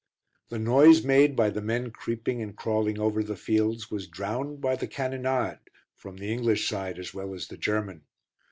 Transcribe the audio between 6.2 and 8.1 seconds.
English side as well as the German.